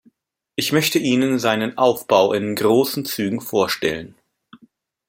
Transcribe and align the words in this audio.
Ich 0.55 0.71
möchte 0.71 0.97
Ihnen 0.97 1.37
seinen 1.37 1.77
Aufbau 1.77 2.33
in 2.33 2.55
großen 2.55 3.05
Zügen 3.05 3.39
vorstellen. 3.39 4.15